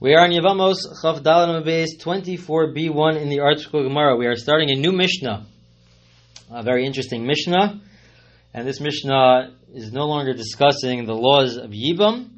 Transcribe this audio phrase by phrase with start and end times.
[0.00, 4.16] We are in Yevamos Chaf Dalam Beis 24b1 in the Artscroll Gemara.
[4.16, 5.44] We are starting a new Mishnah,
[6.52, 7.80] a very interesting Mishnah,
[8.54, 12.28] and this Mishnah is no longer discussing the laws of Yibam.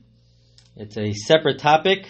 [0.74, 2.06] It's a separate topic,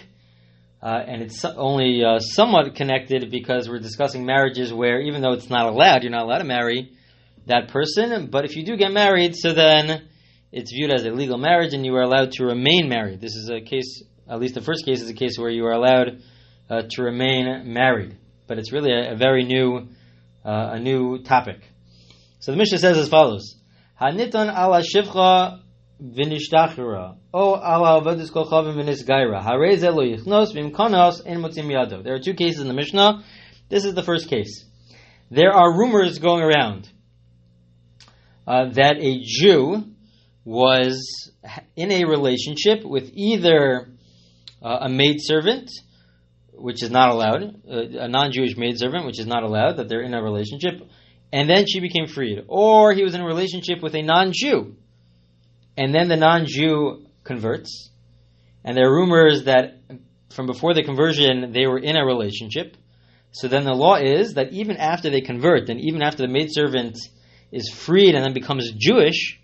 [0.81, 5.49] uh, and it's only uh, somewhat connected because we're discussing marriages where, even though it's
[5.49, 6.93] not allowed, you're not allowed to marry
[7.47, 8.27] that person.
[8.27, 10.07] But if you do get married, so then
[10.53, 13.19] it's viewed as a legal marriage, and you are allowed to remain married.
[13.19, 15.73] This is a case at least the first case is a case where you are
[15.73, 16.21] allowed
[16.69, 18.17] uh, to remain married.
[18.47, 19.89] But it's really a, a very new,
[20.45, 21.61] uh, a new topic.
[22.39, 23.55] So the Mishnah says as follows:
[23.99, 25.61] Hanitan ala shivcha
[27.33, 29.43] o ala v'nisgaira.
[29.43, 30.55] Harei lo yichnos
[31.25, 32.03] en motzim yado.
[32.03, 33.23] There are two cases in the Mishnah.
[33.69, 34.65] This is the first case.
[35.29, 36.89] There are rumors going around
[38.47, 39.85] uh, that a Jew
[40.43, 41.31] was
[41.75, 43.90] in a relationship with either
[44.61, 45.69] uh, a maidservant,
[46.53, 50.13] which is not allowed, uh, a non-Jewish maidservant, which is not allowed, that they're in
[50.13, 50.81] a relationship,
[51.33, 52.43] and then she became freed.
[52.47, 54.75] Or he was in a relationship with a non-Jew,
[55.77, 57.89] and then the non-Jew converts,
[58.63, 59.79] and there are rumors that
[60.29, 62.77] from before the conversion they were in a relationship.
[63.31, 66.97] So then the law is that even after they convert, and even after the maidservant
[67.51, 69.39] is freed and then becomes Jewish,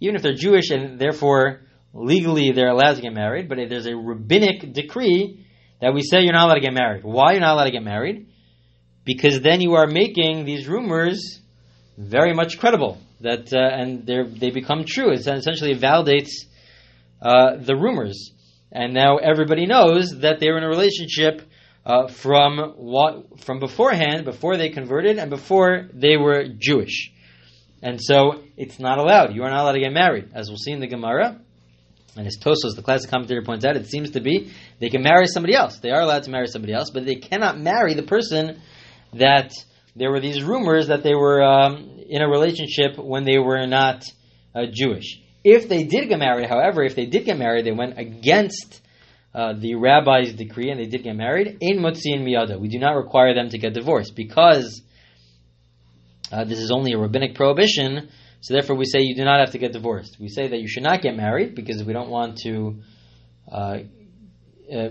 [0.00, 1.62] even if they're Jewish and therefore
[1.94, 5.46] legally they're allowed to get married, but there's a rabbinic decree
[5.80, 7.04] that we say you're not allowed to get married.
[7.04, 8.26] Why you're not allowed to get married?
[9.04, 11.40] Because then you are making these rumors
[11.96, 15.12] very much credible that uh, and they become true.
[15.12, 16.30] It essentially validates
[17.22, 18.32] uh, the rumors,
[18.72, 21.42] and now everybody knows that they were in a relationship
[21.86, 27.12] uh, from what from beforehand, before they converted, and before they were Jewish.
[27.82, 29.34] And so it's not allowed.
[29.34, 31.40] You are not allowed to get married, as we'll see in the Gemara.
[32.16, 35.26] And as Tosfos, the classic commentator, points out, it seems to be they can marry
[35.26, 35.78] somebody else.
[35.78, 38.60] They are allowed to marry somebody else, but they cannot marry the person
[39.14, 39.52] that
[39.96, 44.04] there were these rumors that they were um, in a relationship when they were not
[44.54, 45.20] uh, Jewish.
[45.42, 48.80] If they did get married, however, if they did get married, they went against
[49.34, 51.58] uh, the rabbi's decree and they did get married.
[51.60, 54.82] In mutzi and miyada, we do not require them to get divorced because
[56.32, 58.08] uh, this is only a rabbinic prohibition.
[58.44, 60.18] So therefore, we say you do not have to get divorced.
[60.20, 62.82] We say that you should not get married because we don't want to.
[63.50, 63.78] Uh,
[64.70, 64.88] uh,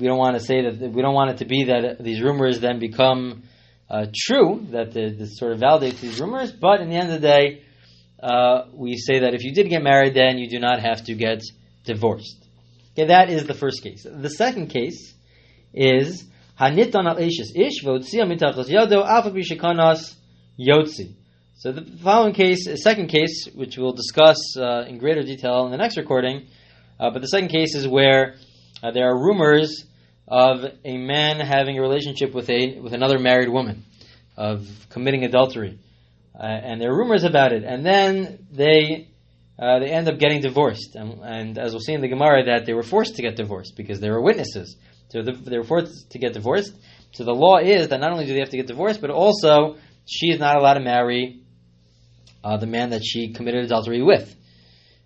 [0.00, 2.60] we don't want to say that we don't want it to be that these rumors
[2.60, 3.42] then become
[3.90, 4.66] uh, true.
[4.70, 6.50] That the, this sort of validates these rumors.
[6.50, 7.64] But in the end of the day,
[8.22, 11.14] uh, we say that if you did get married, then you do not have to
[11.14, 11.42] get
[11.84, 12.42] divorced.
[12.92, 14.06] Okay, that is the first case.
[14.10, 15.12] The second case
[15.74, 16.24] is
[16.58, 19.30] hanitan al ish v'otzia mitachos yado afa
[20.58, 21.14] yotzi.
[21.64, 25.70] So the following case, the second case, which we'll discuss uh, in greater detail in
[25.70, 26.48] the next recording,
[27.00, 28.34] uh, but the second case is where
[28.82, 29.86] uh, there are rumors
[30.28, 33.82] of a man having a relationship with a with another married woman,
[34.36, 35.78] of committing adultery,
[36.38, 39.08] uh, and there are rumors about it, and then they
[39.58, 42.66] uh, they end up getting divorced, and, and, as we'll see in the Gemara, that
[42.66, 44.76] they were forced to get divorced because they were witnesses,
[45.08, 46.74] so they were forced to get divorced.
[47.12, 49.76] So the law is that not only do they have to get divorced, but also
[50.04, 51.40] she is not allowed to marry
[52.44, 54.36] uh, the man that she committed adultery with.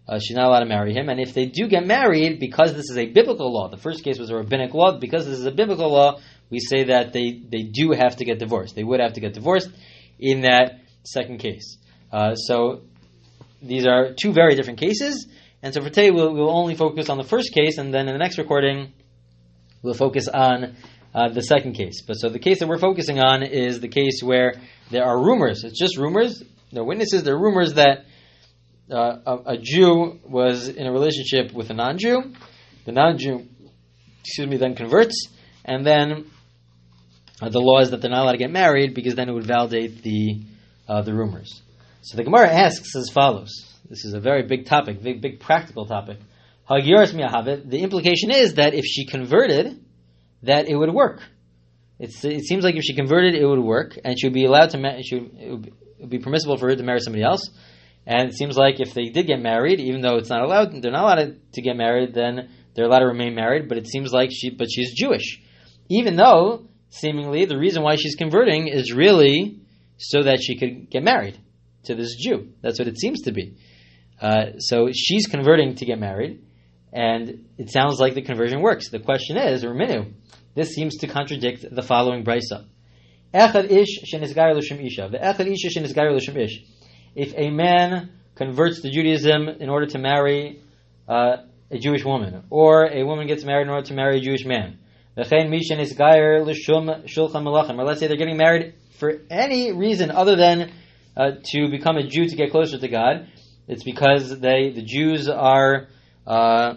[0.09, 1.09] Uh, she's not allowed to marry him.
[1.09, 4.19] And if they do get married, because this is a biblical law, the first case
[4.19, 7.63] was a rabbinic law, because this is a biblical law, we say that they, they
[7.63, 8.75] do have to get divorced.
[8.75, 9.71] They would have to get divorced
[10.19, 11.77] in that second case.
[12.11, 12.83] Uh, so
[13.63, 15.29] these are two very different cases.
[15.63, 18.15] And so for today, we'll, we'll, only focus on the first case, and then in
[18.15, 18.93] the next recording,
[19.83, 20.77] we'll focus on
[21.15, 22.03] uh, the second case.
[22.07, 24.55] But so the case that we're focusing on is the case where
[24.91, 25.65] there are rumors.
[25.65, 27.23] It's just rumors there are witnesses.
[27.23, 28.05] There are rumors that
[28.91, 32.35] uh, a, a, Jew was in a relationship with a non-Jew.
[32.85, 33.47] The non-Jew,
[34.21, 35.29] excuse me, then converts,
[35.65, 36.31] and then
[37.41, 39.47] uh, the law is that they're not allowed to get married because then it would
[39.47, 40.41] validate the
[40.89, 41.63] uh, the rumors.
[42.03, 43.51] So the Gemara asks as follows.
[43.89, 46.19] This is a very big topic, big big practical topic.
[46.69, 49.83] The implication is that if she converted,
[50.43, 51.23] that it would work.
[51.99, 54.71] It's, it seems like if she converted, it would work, and she would be allowed
[54.71, 54.79] to.
[54.79, 55.73] Ma- she would, it would be
[56.21, 57.49] permissible for her to marry somebody else.
[58.07, 60.93] And it seems like if they did get married, even though it's not allowed, they're
[60.93, 63.69] not allowed to get married, then they're allowed to remain married.
[63.69, 65.41] But it seems like she, but she's Jewish,
[65.89, 69.61] even though seemingly the reason why she's converting is really
[69.99, 71.39] so that she could get married
[71.85, 72.53] to this Jew.
[72.63, 73.57] That's what it seems to be.
[74.21, 76.43] Uh, so she's converting to get married,
[76.93, 78.91] and it sounds like the conversion works.
[78.91, 80.13] The question is, Raminu,
[80.55, 82.67] this seems to contradict the following brisa.
[83.35, 85.09] Echad ish shenisgar l'shem isha.
[85.09, 86.65] Ve'echad isha shenisgar l'shem ish.
[87.15, 90.63] If a man converts to Judaism in order to marry
[91.09, 91.39] uh,
[91.71, 94.79] a Jewish woman, or a woman gets married in order to marry a Jewish man.
[95.17, 95.49] Or let's say
[98.07, 100.71] they're getting married for any reason other than
[101.17, 103.29] uh, to become a Jew to get closer to God.
[103.67, 105.89] It's because they, the Jews are,
[106.27, 106.75] uh,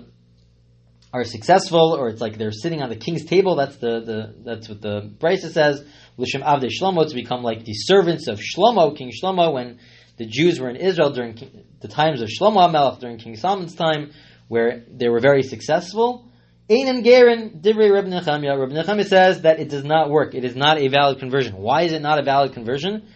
[1.13, 3.55] are successful, or it's like they're sitting on the king's table.
[3.55, 5.83] That's the, the that's what the Brisa says.
[6.17, 9.79] L'shem avdei Shlomo to become like the servants of Shlomo, King Shlomo, when
[10.17, 11.37] the Jews were in Israel during
[11.81, 14.11] the times of Shlomo HaMelech, during King Solomon's time,
[14.47, 16.27] where they were very successful.
[16.69, 18.57] Einan Gerim, Divrei Reb Nechemia.
[18.57, 20.33] Reb Nechemia says that it does not work.
[20.33, 21.57] It is not a valid conversion.
[21.57, 23.07] Why is it not a valid conversion?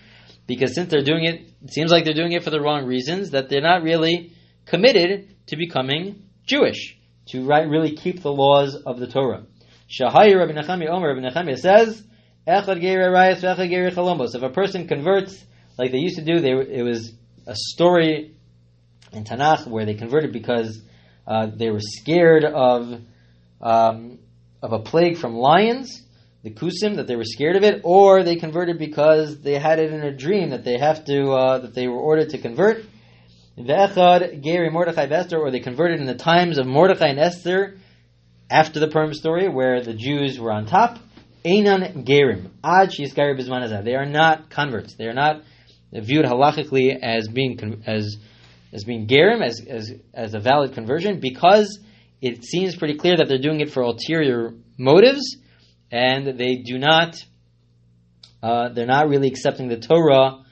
[0.47, 3.31] Because since they're doing it, it seems like they're doing it for the wrong reasons,
[3.31, 4.33] that they're not really
[4.65, 6.97] committed to becoming Jewish,
[7.27, 9.43] to right, really keep the laws of the Torah.
[9.89, 12.03] Shahai Rabbi Nechemia Omer, Rabbi Nechemia says,
[12.47, 14.35] Echad Echad.
[14.35, 15.43] If a person converts
[15.77, 17.13] like they used to do, they, it was
[17.47, 18.35] a story
[19.11, 20.81] in Tanakh where they converted because
[21.27, 23.01] uh, they were scared of
[23.61, 24.19] um,
[24.61, 26.03] of a plague from lions,
[26.43, 29.91] the kusim, that they were scared of it, or they converted because they had it
[29.91, 32.85] in a dream that they have to uh, that they were ordered to convert.
[33.57, 37.77] Ve'echad Geri Mordechai Esther, or they converted in the times of Mordechai and Esther
[38.49, 40.99] after the Purim story, where the Jews were on top.
[41.45, 43.83] Einan Gerim Ad Bizmanazah.
[43.83, 44.95] They are not converts.
[44.95, 45.43] They are not
[45.91, 48.17] viewed halachically as being as
[48.73, 51.79] as being gerim, as, as as a valid conversion, because
[52.21, 55.37] it seems pretty clear that they're doing it for ulterior motives,
[55.91, 57.15] and they do not.
[58.43, 60.43] Uh, they're not really accepting the Torah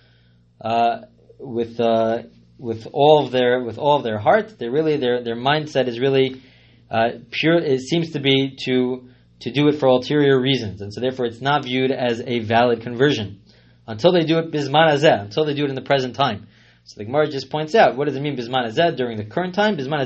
[0.61, 1.01] uh,
[1.37, 2.23] with uh,
[2.63, 4.57] with all of their with all of their heart.
[4.57, 6.41] They really their their mindset is really
[6.89, 7.57] uh, pure.
[7.57, 9.09] It seems to be to
[9.41, 12.81] to do it for ulterior reasons, and so therefore it's not viewed as a valid
[12.81, 13.41] conversion
[13.85, 16.47] until they do it bisman azeh, until they do it in the present time.
[16.85, 19.55] So the Gemara just points out, what does it mean bisman azeh during the current
[19.55, 19.77] time?
[19.77, 20.01] Bisman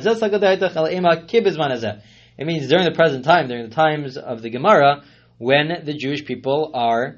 [2.37, 5.03] It means during the present time, during the times of the Gemara,
[5.37, 7.17] when the Jewish people are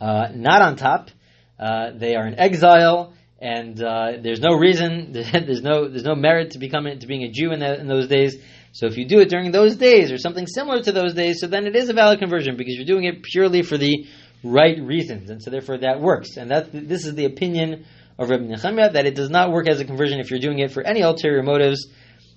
[0.00, 1.10] uh, not on top,
[1.58, 6.52] uh, they are in exile, and uh, there's no reason, there's no there's no merit
[6.52, 8.36] to becoming to being a Jew in, in those days.
[8.72, 11.46] So if you do it during those days or something similar to those days, so
[11.46, 14.06] then it is a valid conversion because you're doing it purely for the
[14.44, 16.36] right reasons, and so therefore that works.
[16.36, 17.86] And that this is the opinion
[18.18, 20.70] of Rabbi Nechemia that it does not work as a conversion if you're doing it
[20.70, 21.88] for any ulterior motives,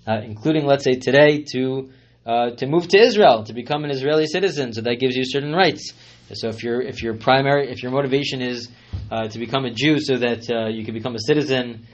[0.08, 1.92] uh, including, let's say, today to
[2.26, 4.74] uh, to move to Israel to become an Israeli citizen.
[4.74, 5.94] So that gives you certain rights.
[6.34, 8.70] So if your if your primary if your motivation is
[9.12, 11.88] uh, to become a Jew so that uh, you can become a citizen,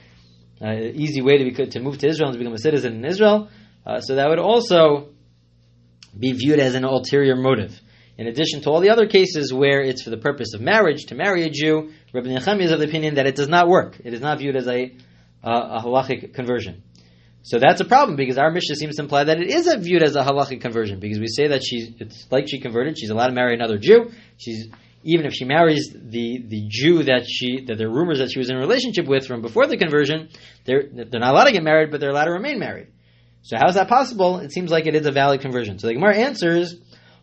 [0.60, 3.04] uh, easy way to be, to move to Israel and to become a citizen in
[3.04, 3.48] Israel.
[3.86, 5.10] Uh, so that would also
[6.18, 7.80] be viewed as an ulterior motive.
[8.18, 11.14] In addition to all the other cases where it's for the purpose of marriage, to
[11.14, 14.00] marry a Jew, Rabbi Nechemia is of the opinion that it does not work.
[14.02, 14.94] It is not viewed as a,
[15.44, 16.82] uh, a halachic conversion.
[17.42, 20.16] So that's a problem because our Mishnah seems to imply that it is viewed as
[20.16, 23.34] a halachic conversion because we say that she, it's like she converted, she's allowed to
[23.34, 24.10] marry another Jew.
[24.38, 24.68] She's,
[25.06, 28.40] even if she marries the, the Jew that she, that there are rumors that she
[28.40, 30.28] was in a relationship with from before the conversion,
[30.64, 32.88] they're, they're not allowed to get married, but they're allowed to remain married.
[33.42, 34.38] So how is that possible?
[34.38, 35.78] It seems like it is a valid conversion.
[35.78, 36.74] So the Gemara answers,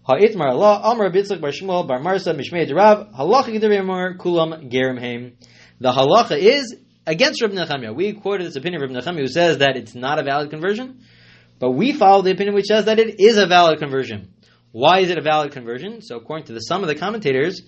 [0.07, 5.33] Ha'itmar Allah, Amar Bitzak Bar Shmuel Bar Marsa Mishmei Derav, Halacha Kulam Gerim.
[5.81, 7.94] The halacha is against Rabbi Nechemia.
[7.94, 11.01] We quoted this opinion of Rabbi Nechemia who says that it's not a valid conversion,
[11.59, 14.33] but we follow the opinion which says that it is a valid conversion.
[14.74, 16.02] Why is it a valid conversion?
[16.02, 17.62] So according to the some of the commentators,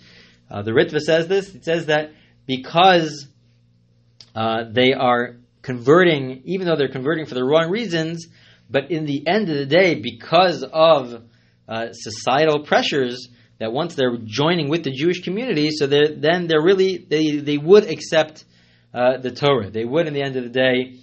[0.49, 1.53] uh, the Ritva says this.
[1.53, 2.13] It says that
[2.47, 3.27] because
[4.35, 8.25] uh, they are converting, even though they're converting for the wrong reasons,
[8.71, 11.21] but in the end of the day, because of
[11.69, 13.29] uh, societal pressures
[13.59, 17.59] that once they're joining with the Jewish community, so they're, then they're really they they
[17.59, 18.45] would accept
[18.95, 19.69] uh, the Torah.
[19.69, 20.95] They would, in the end of the day,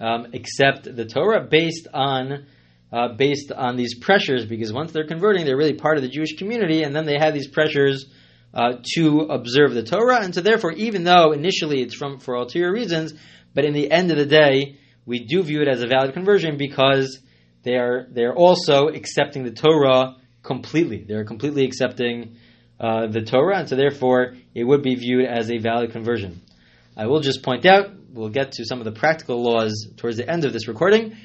[0.00, 2.46] um, accept the Torah based on
[2.92, 6.36] uh, based on these pressures, because once they're converting, they're really part of the Jewish
[6.36, 8.06] community, and then they have these pressures
[8.54, 12.72] uh, to observe the Torah, and so therefore, even though initially it's from for ulterior
[12.72, 13.12] reasons,
[13.54, 16.56] but in the end of the day, we do view it as a valid conversion
[16.56, 17.18] because
[17.62, 21.04] they are they are also accepting the Torah completely.
[21.04, 22.36] They are completely accepting
[22.78, 26.40] uh, the Torah, and so therefore it would be viewed as a valid conversion.
[26.96, 30.30] I will just point out we'll get to some of the practical laws towards the
[30.30, 31.16] end of this recording,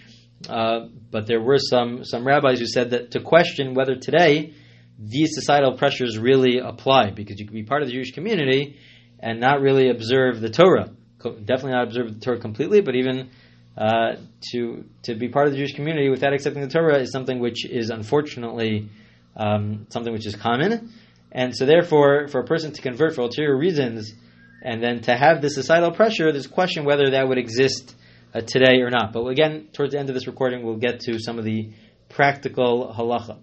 [0.49, 4.53] uh, but there were some some rabbis who said that to question whether today
[4.97, 8.77] these societal pressures really apply, because you can be part of the Jewish community
[9.19, 10.91] and not really observe the Torah.
[11.23, 13.29] Definitely not observe the Torah completely, but even
[13.77, 14.15] uh,
[14.51, 17.65] to to be part of the Jewish community without accepting the Torah is something which
[17.65, 18.89] is unfortunately
[19.35, 20.91] um, something which is common,
[21.31, 24.13] and so therefore, for a person to convert for ulterior reasons,
[24.61, 27.95] and then to have this societal pressure, a question whether that would exist
[28.33, 29.13] uh, today or not.
[29.13, 31.71] But again, towards the end of this recording, we'll get to some of the
[32.09, 33.39] practical halacha.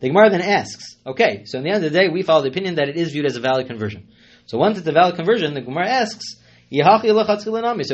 [0.00, 2.48] The Gemara then asks, okay, so in the end of the day, we follow the
[2.48, 4.08] opinion that it is viewed as a valid conversion.
[4.46, 6.24] So once it's a valid conversion, the Gemara asks,
[6.72, 6.76] so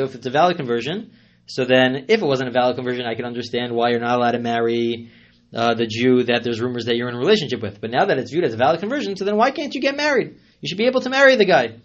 [0.03, 1.11] if it's a valid conversion,
[1.47, 4.31] so then if it wasn't a valid conversion, I can understand why you're not allowed
[4.31, 5.11] to marry
[5.53, 7.81] uh, the Jew that there's rumors that you're in a relationship with.
[7.81, 9.97] But now that it's viewed as a valid conversion, so then why can't you get
[9.97, 10.37] married?
[10.61, 11.79] You should be able to marry the guy.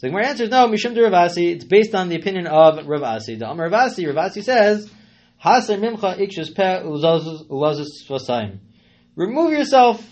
[0.00, 2.86] So the Gemara answers, no, Mishum de Rav Assi, it's based on the opinion of
[2.86, 3.38] Rav Assi.
[3.38, 4.90] The Amar Rav Assi, Ravasi says,
[5.44, 8.58] Haser mimcha ikshus pe ulazus.
[9.14, 10.02] Remove yourself,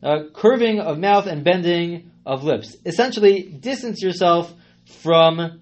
[0.00, 2.76] uh, curving of mouth and bending of lips.
[2.86, 4.54] Essentially, distance yourself
[5.02, 5.60] from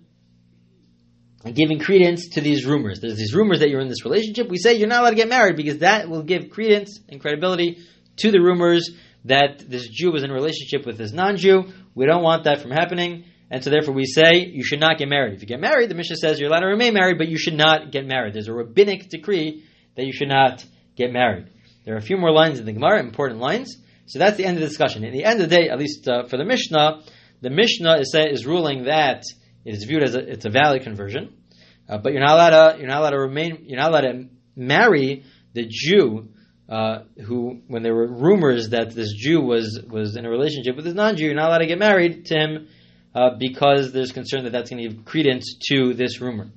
[1.50, 3.00] giving credence to these rumors.
[3.00, 4.50] There's these rumors that you're in this relationship.
[4.50, 7.78] We say you're not allowed to get married because that will give credence and credibility
[8.16, 8.90] to the rumors
[9.24, 11.72] that this Jew was in a relationship with this non-Jew.
[11.94, 13.24] We don't want that from happening.
[13.54, 15.34] And so therefore we say you should not get married.
[15.34, 17.54] If you get married, the Mishnah says you're allowed to remain married, but you should
[17.54, 18.34] not get married.
[18.34, 19.62] There's a rabbinic decree
[19.94, 20.64] that you should not
[20.96, 21.50] get married.
[21.84, 23.76] There are a few more lines in the Gemara, important lines.
[24.06, 25.04] So that's the end of the discussion.
[25.04, 27.02] At the end of the day, at least uh, for the Mishnah,
[27.42, 29.22] the Mishnah is, say, is ruling that
[29.64, 31.32] it is viewed as a, it's a valid conversion,
[31.88, 34.28] uh, but you're not allowed to you're not allowed to remain you're not allowed to
[34.56, 36.28] marry the Jew
[36.68, 40.86] uh, who, when there were rumors that this Jew was was in a relationship with
[40.86, 42.68] this non-Jew, you're not allowed to get married to him
[43.14, 46.50] uh, because there's concern that that's going to give credence to this rumor.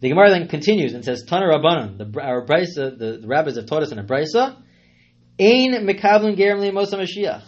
[0.00, 3.66] The Gemara then continues and says, "Tana Rabbanan, the our brisa, the, the rabbis have
[3.66, 4.56] taught us in a brisa,
[5.40, 7.42] Ein mekavlin gerim li'mosa Mashiach.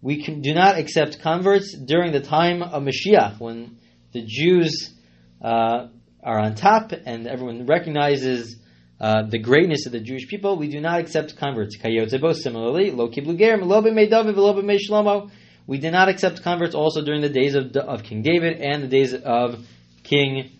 [0.00, 3.78] We can, do not accept converts during the time of Mashiach when
[4.12, 4.94] the Jews
[5.42, 5.88] uh,
[6.22, 8.56] are on top and everyone recognizes
[9.00, 10.56] uh, the greatness of the Jewish people.
[10.56, 11.76] We do not accept converts.
[11.80, 15.30] Similarly, lo kiblu gerim lo David lo Shlomo.
[15.66, 18.88] We did not accept converts also during the days of, of King David and the
[18.88, 19.66] days of
[20.02, 20.50] King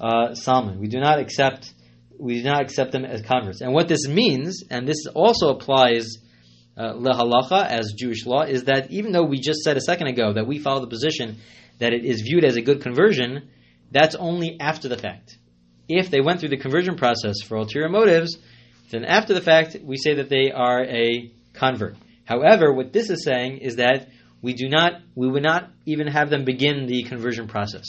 [0.00, 0.80] uh, Solomon.
[0.80, 1.72] We do not accept
[2.18, 3.60] we do not accept them as converts.
[3.60, 6.18] And what this means, and this also applies
[6.76, 6.94] uh,
[7.68, 10.58] as Jewish law, is that even though we just said a second ago that we
[10.58, 11.38] follow the position
[11.78, 13.48] that it is viewed as a good conversion,
[13.90, 15.38] that's only after the fact.
[15.88, 18.38] If they went through the conversion process for ulterior motives,
[18.90, 21.96] then after the fact we say that they are a convert.
[22.24, 24.08] However, what this is saying is that
[24.44, 27.86] we do not, we would not even have them begin the conversion process.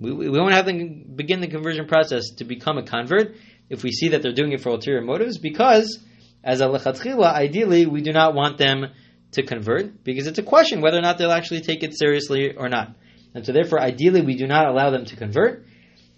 [0.00, 3.36] We, we won't have them begin the conversion process to become a convert
[3.68, 6.00] if we see that they're doing it for ulterior motives, because
[6.42, 8.86] as a lechatchila, ideally, we do not want them
[9.30, 12.68] to convert, because it's a question whether or not they'll actually take it seriously or
[12.68, 12.96] not.
[13.32, 15.66] And so therefore, ideally, we do not allow them to convert.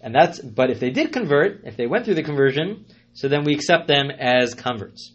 [0.01, 3.45] And that's, but if they did convert, if they went through the conversion, so then
[3.45, 5.13] we accept them as converts.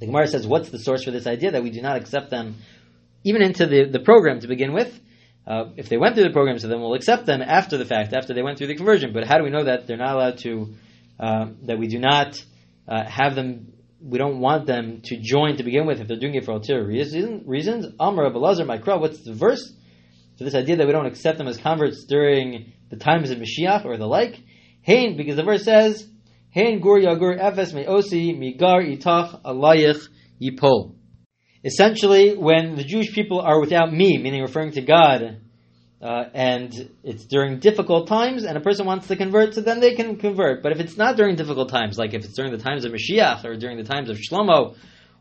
[0.00, 2.56] The Gemara says, what's the source for this idea that we do not accept them
[3.26, 5.00] even into the, the program to begin with?
[5.46, 8.12] Uh, if they went through the program, so then we'll accept them after the fact,
[8.14, 9.12] after they went through the conversion.
[9.12, 10.74] But how do we know that they're not allowed to,
[11.18, 12.40] uh, that we do not
[12.88, 16.34] uh, have them, we don't want them to join to begin with if they're doing
[16.36, 17.86] it for ulterior reason, reasons?
[17.98, 19.72] Amr Abelazar Mikra, what's the verse
[20.38, 23.84] for this idea that we don't accept them as converts during the times of Mashiach
[23.84, 24.40] or the like?
[24.82, 26.08] Hain, because the verse says,
[26.50, 30.08] Hain gur yagur efes me'osi migar itach alayich
[30.40, 30.95] yipol.
[31.66, 35.40] Essentially, when the Jewish people are without me, meaning referring to God,
[36.00, 39.96] uh, and it's during difficult times, and a person wants to convert, so then they
[39.96, 40.62] can convert.
[40.62, 43.44] But if it's not during difficult times, like if it's during the times of Mashiach
[43.44, 44.76] or during the times of Shlomo,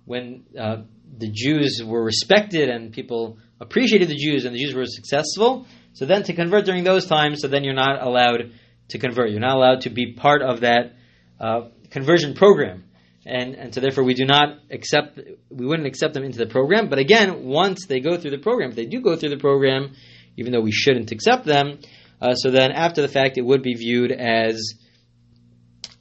[0.05, 0.83] when uh,
[1.17, 6.05] the Jews were respected and people appreciated the Jews and the Jews were successful, so
[6.05, 8.51] then to convert during those times, so then you're not allowed
[8.89, 9.31] to convert.
[9.31, 10.93] You're not allowed to be part of that
[11.39, 12.83] uh, conversion program
[13.25, 16.89] and and so therefore we do not accept we wouldn't accept them into the program.
[16.89, 19.95] But again, once they go through the program, if they do go through the program,
[20.37, 21.79] even though we shouldn't accept them,
[22.21, 24.75] uh, so then after the fact it would be viewed as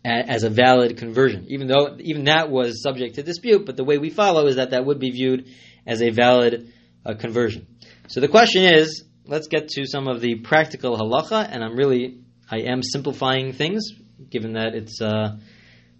[0.04, 3.64] as a valid conversion, even though even that was subject to dispute.
[3.64, 5.49] But the way we follow is that that would be viewed
[5.87, 6.73] as a valid
[7.07, 7.66] uh, conversion.
[8.09, 12.19] So the question is, let's get to some of the practical halacha, and I'm really
[12.50, 13.83] I am simplifying things,
[14.28, 15.00] given that it's.
[15.00, 15.38] Uh,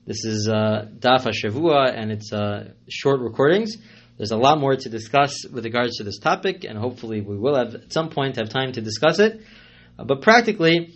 [0.07, 3.77] this is uh, Daf Shavua, and it's uh, short recordings.
[4.19, 7.57] There's a lot more to discuss with regards to this topic, and hopefully we will
[7.57, 9.41] have at some point have time to discuss it.
[9.99, 10.95] Uh, but practically,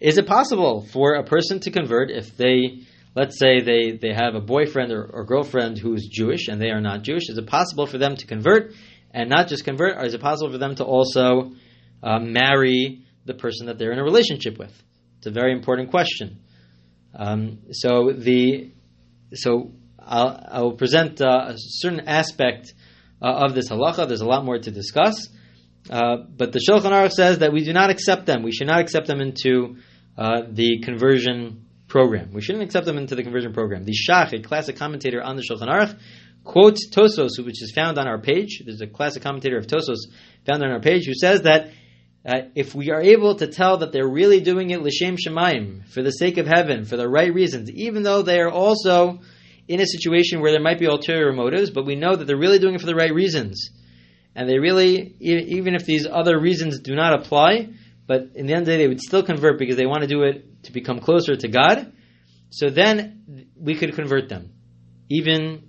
[0.00, 2.80] is it possible for a person to convert if they,
[3.14, 6.80] let's say, they, they have a boyfriend or, or girlfriend who's Jewish and they are
[6.80, 7.28] not Jewish?
[7.28, 8.74] Is it possible for them to convert
[9.12, 11.52] and not just convert, or is it possible for them to also
[12.02, 14.72] uh, marry the person that they're in a relationship with?
[15.18, 16.40] It's a very important question.
[17.14, 18.70] Um, so the
[19.34, 22.72] so I'll, I'll present uh, a certain aspect
[23.20, 24.08] uh, of this halacha.
[24.08, 25.28] There's a lot more to discuss,
[25.90, 28.42] Uh, but the Shulchan Aruch says that we do not accept them.
[28.42, 29.76] We should not accept them into
[30.16, 32.32] uh, the conversion program.
[32.32, 33.84] We shouldn't accept them into the conversion program.
[33.84, 35.98] The Shach, a classic commentator on the Shulchan Aruch,
[36.44, 38.62] quotes Tosfos, which is found on our page.
[38.64, 40.02] There's a classic commentator of Tosfos
[40.46, 41.70] found on our page who says that
[42.24, 46.02] uh, if we are able to tell that they're really doing it l'shem shemaim for
[46.02, 49.20] the sake of heaven, for the right reasons, even though they are also
[49.66, 52.58] in a situation where there might be ulterior motives, but we know that they're really
[52.58, 53.70] doing it for the right reasons,
[54.34, 57.70] and they really, even if these other reasons do not apply,
[58.06, 60.08] but in the end of the day they would still convert because they want to
[60.08, 61.92] do it to become closer to God.
[62.50, 64.52] So then we could convert them,
[65.08, 65.64] even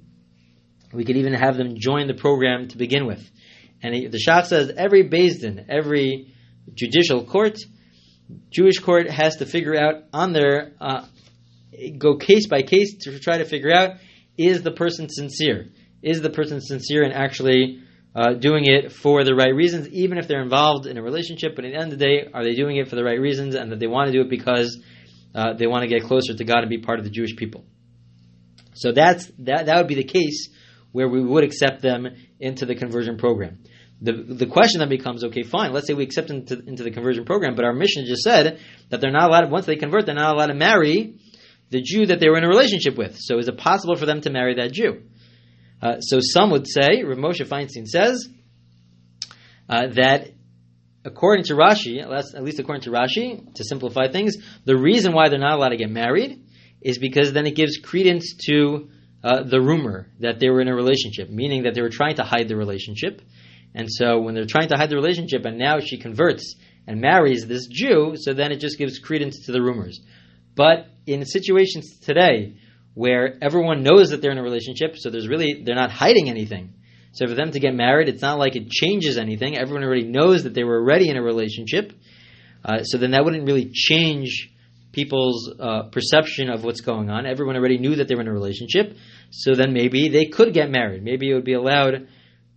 [0.94, 3.28] we could even have them join the program to begin with.
[3.82, 6.33] And the Shach says every Din, every
[6.74, 7.58] judicial court,
[8.50, 11.06] Jewish court has to figure out on their uh,
[11.98, 13.98] go case by case to try to figure out
[14.38, 15.70] is the person sincere,
[16.02, 17.82] is the person sincere and actually
[18.16, 21.56] uh, doing it for the right reasons, even if they're involved in a relationship.
[21.56, 23.56] But at the end of the day, are they doing it for the right reasons
[23.56, 24.80] and that they want to do it because
[25.34, 27.66] uh, they want to get closer to God and be part of the Jewish people?
[28.76, 29.68] So that's that.
[29.68, 30.50] That would be the case
[30.92, 32.08] where we would accept them
[32.40, 33.60] into the conversion program
[34.04, 35.72] the the question then becomes okay, fine.
[35.72, 39.00] Let's say we accept into, into the conversion program, but our Mishnah just said that
[39.00, 39.50] they're not allowed.
[39.50, 41.16] Once they convert, they're not allowed to marry
[41.70, 43.18] the Jew that they were in a relationship with.
[43.18, 45.04] So is it possible for them to marry that Jew?
[45.82, 48.28] Uh, so some would say, Rav Moshe Feinstein says
[49.70, 50.30] uh, that
[51.06, 55.40] according to Rashi, at least according to Rashi, to simplify things, the reason why they're
[55.40, 56.42] not allowed to get married
[56.82, 58.90] is because then it gives credence to
[59.24, 62.24] uh, the rumor that they were in a relationship, meaning that they were trying to
[62.24, 63.22] hide the relationship.
[63.76, 67.48] And so when they're trying to hide the relationship and now she converts and marries
[67.48, 70.00] this Jew, so then it just gives credence to the rumors.
[70.56, 72.58] But in situations today
[72.94, 76.74] where everyone knows that they're in a relationship, so there's really, they're not hiding anything.
[77.14, 79.58] So for them to get married, it's not like it changes anything.
[79.58, 81.94] Everyone already knows that they were already in a relationship.
[82.66, 84.52] Uh, so then that wouldn't really change
[84.92, 87.26] people's uh, perception of what's going on.
[87.26, 88.96] Everyone already knew that they were in a relationship.
[89.32, 91.04] So then maybe they could get married.
[91.04, 92.08] Maybe it would be allowed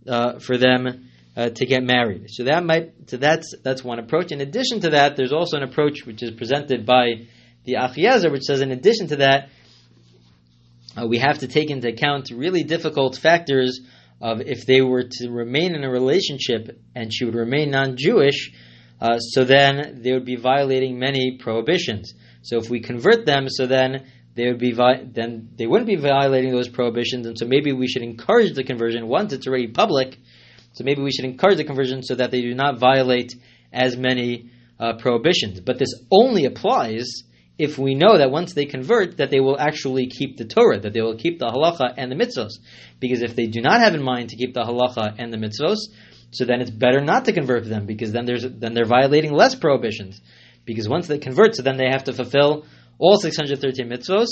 [0.07, 2.27] uh, for them uh, to get married.
[2.29, 4.31] So that might so that's that's one approach.
[4.31, 7.27] In addition to that, there's also an approach which is presented by
[7.63, 9.49] the Achiezer, which says in addition to that,
[10.97, 13.81] uh, we have to take into account really difficult factors
[14.19, 18.51] of if they were to remain in a relationship and she would remain non-Jewish.
[18.99, 22.13] Uh, so then they would be violating many prohibitions.
[22.41, 26.51] So if we convert them, so then they would be then they wouldn't be violating
[26.51, 30.17] those prohibitions, and so maybe we should encourage the conversion once it's already public,
[30.73, 33.33] so maybe we should encourage the conversion so that they do not violate
[33.73, 35.59] as many uh, prohibitions.
[35.59, 37.23] But this only applies
[37.57, 40.93] if we know that once they convert, that they will actually keep the Torah, that
[40.93, 42.51] they will keep the halacha and the mitzvos.
[42.99, 45.77] Because if they do not have in mind to keep the halacha and the mitzvos,
[46.31, 49.55] so then it's better not to convert them because then there's then they're violating less
[49.55, 50.21] prohibitions.
[50.65, 52.65] Because once they convert, so then they have to fulfill
[52.99, 54.27] all 613 mitzvos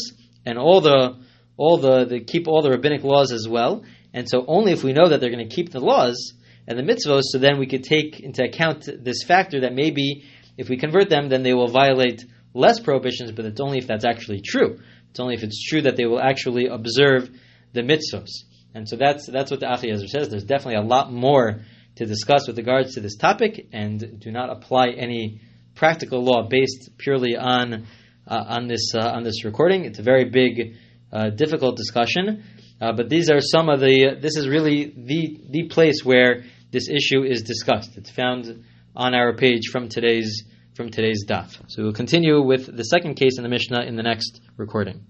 [0.46, 1.24] and all the
[1.58, 3.84] all the, keep all the rabbinic laws as well.
[4.14, 6.34] And so only if we know that they're going to keep the laws
[6.68, 10.26] and the mitzvos, so then we could take into account this factor that maybe
[10.58, 14.06] if we convert them, then they will violate less prohibitions, but it's only if that's
[14.06, 14.80] actually true.
[15.10, 17.30] It's only if it's true that they will actually observe
[17.74, 18.30] the mitzvos.
[18.74, 20.30] And so that's that's what the Achiezer says.
[20.30, 21.62] There's definitely a lot more
[21.96, 25.42] to discuss with regards to this topic, and do not apply any
[25.76, 27.86] practical law based purely on
[28.28, 29.86] on this uh, on this recording.
[29.86, 30.78] It's a very big,
[31.12, 32.44] uh, difficult discussion.
[32.82, 34.18] Uh, but these are some of the.
[34.20, 37.98] This is really the the place where this issue is discussed.
[37.98, 40.44] It's found on our page from today's
[40.76, 41.58] from today's daf.
[41.68, 45.06] So we'll continue with the second case in the Mishnah in the next recording.